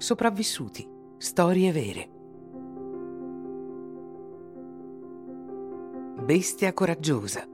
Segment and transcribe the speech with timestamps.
[0.00, 0.88] Sopravvissuti.
[1.18, 2.08] Storie vere.
[6.24, 7.46] Bestia coraggiosa.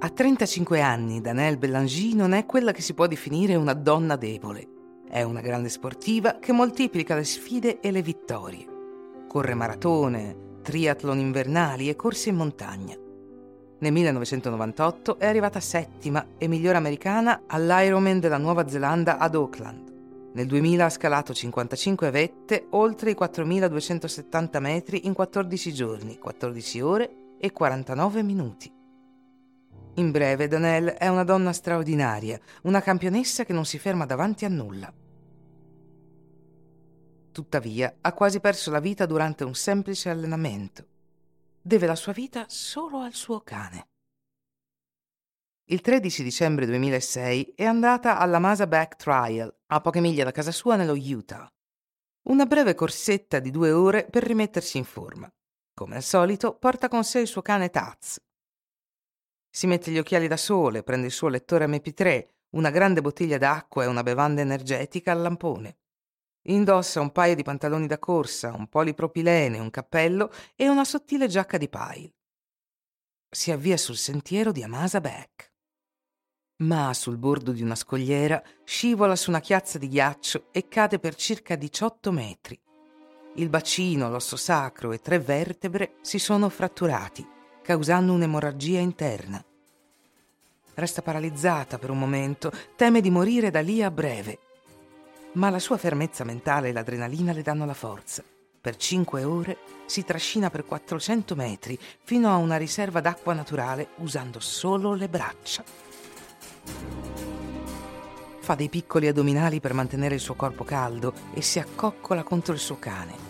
[0.00, 5.02] A 35 anni, Danelle Bellanger non è quella che si può definire una donna debole.
[5.08, 8.66] È una grande sportiva che moltiplica le sfide e le vittorie.
[9.28, 13.08] Corre maratone, triathlon invernali e corse in montagna.
[13.80, 19.88] Nel 1998 è arrivata settima e migliore americana all'Ironman della Nuova Zelanda ad Auckland.
[20.34, 27.10] Nel 2000 ha scalato 55 vette oltre i 4.270 metri in 14 giorni, 14 ore
[27.38, 28.70] e 49 minuti.
[29.94, 34.48] In breve, Danelle è una donna straordinaria, una campionessa che non si ferma davanti a
[34.48, 34.92] nulla.
[37.32, 40.84] Tuttavia, ha quasi perso la vita durante un semplice allenamento.
[41.62, 43.88] Deve la sua vita solo al suo cane.
[45.70, 50.50] Il 13 dicembre 2006 è andata alla Masa Back Trial, a poche miglia da casa
[50.50, 51.48] sua nello Utah.
[52.28, 55.30] Una breve corsetta di due ore per rimettersi in forma.
[55.74, 58.18] Come al solito, porta con sé il suo cane Taz,
[59.52, 63.82] si mette gli occhiali da sole, prende il suo lettore MP3, una grande bottiglia d'acqua
[63.82, 65.78] e una bevanda energetica al lampone.
[66.44, 71.58] Indossa un paio di pantaloni da corsa, un polipropilene, un cappello e una sottile giacca
[71.58, 72.14] di pile.
[73.28, 75.52] Si avvia sul sentiero di Amasa Beck.
[76.62, 81.14] Ma sul bordo di una scogliera scivola su una chiazza di ghiaccio e cade per
[81.14, 82.60] circa 18 metri.
[83.36, 89.44] Il bacino, l'osso sacro e tre vertebre si sono fratturati causando un'emorragia interna.
[90.74, 94.38] Resta paralizzata per un momento, teme di morire da lì a breve.
[95.34, 98.24] Ma la sua fermezza mentale e l'adrenalina le danno la forza.
[98.60, 104.40] Per cinque ore si trascina per 400 metri fino a una riserva d'acqua naturale usando
[104.40, 105.64] solo le braccia.
[108.40, 112.58] Fa dei piccoli addominali per mantenere il suo corpo caldo e si accoccola contro il
[112.58, 113.28] suo cane.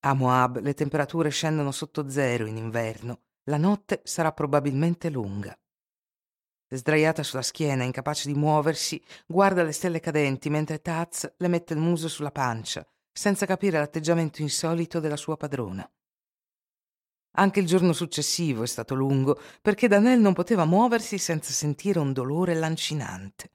[0.00, 3.20] A Moab le temperature scendono sotto zero in inverno.
[3.44, 5.54] La notte sarà probabilmente lunga.
[6.68, 11.80] Sdraiata sulla schiena, incapace di muoversi, guarda le stelle cadenti mentre Taz le mette il
[11.80, 15.88] muso sulla pancia, senza capire l'atteggiamento insolito della sua padrona.
[17.36, 22.12] Anche il giorno successivo è stato lungo, perché Danelle non poteva muoversi senza sentire un
[22.12, 23.52] dolore lancinante.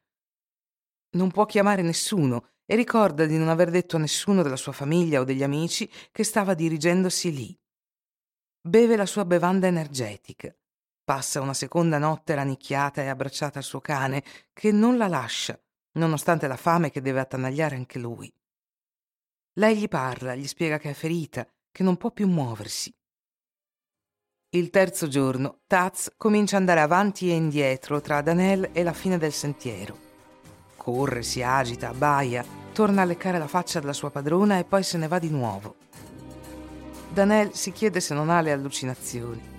[1.11, 5.21] Non può chiamare nessuno e ricorda di non aver detto a nessuno della sua famiglia
[5.21, 7.59] o degli amici che stava dirigendosi lì.
[8.61, 10.53] Beve la sua bevanda energetica.
[11.09, 15.59] Passa una seconda notte rannicchiata e abbracciata al suo cane, che non la lascia,
[15.93, 18.31] nonostante la fame che deve attanagliare anche lui.
[19.53, 22.95] Lei gli parla, gli spiega che è ferita, che non può più muoversi.
[24.49, 29.17] Il terzo giorno, Taz comincia ad andare avanti e indietro tra Danelle e la fine
[29.17, 29.97] del sentiero.
[30.77, 34.99] Corre, si agita, abbaia, torna a leccare la faccia della sua padrona e poi se
[34.99, 35.75] ne va di nuovo.
[37.11, 39.57] Danelle si chiede se non ha le allucinazioni.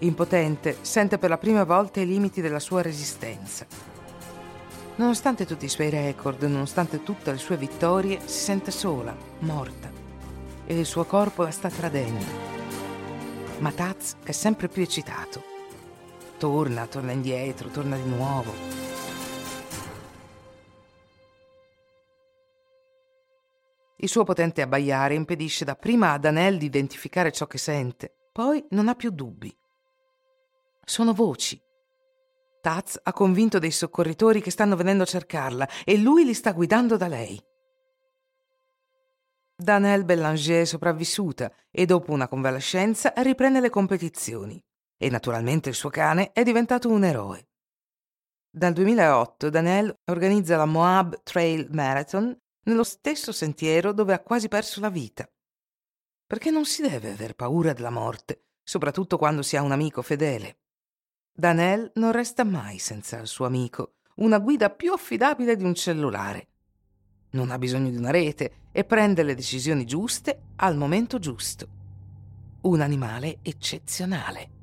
[0.00, 3.66] Impotente, sente per la prima volta i limiti della sua resistenza.
[4.96, 9.90] Nonostante tutti i suoi record, nonostante tutte le sue vittorie, si sente sola, morta.
[10.66, 12.24] E il suo corpo la sta tradendo.
[13.60, 15.42] Ma Taz è sempre più eccitato.
[16.36, 18.52] Torna, torna indietro, torna di nuovo.
[23.96, 28.88] Il suo potente abbaiare impedisce dapprima a Danelle di identificare ciò che sente, poi non
[28.88, 29.56] ha più dubbi.
[30.88, 31.60] Sono voci.
[32.60, 36.96] Taz ha convinto dei soccorritori che stanno venendo a cercarla e lui li sta guidando
[36.96, 37.42] da lei.
[39.56, 44.62] Danelle Bellanger è sopravvissuta e dopo una convalescenza riprende le competizioni.
[44.96, 47.48] E naturalmente il suo cane è diventato un eroe.
[48.48, 54.78] Dal 2008 Danelle organizza la Moab Trail Marathon nello stesso sentiero dove ha quasi perso
[54.78, 55.28] la vita.
[56.24, 60.58] Perché non si deve aver paura della morte, soprattutto quando si ha un amico fedele.
[61.38, 66.48] Danelle non resta mai senza il suo amico, una guida più affidabile di un cellulare.
[67.32, 71.68] Non ha bisogno di una rete e prende le decisioni giuste al momento giusto.
[72.62, 74.55] Un animale eccezionale.